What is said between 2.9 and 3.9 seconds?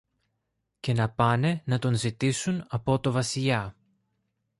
το Βασιλιά.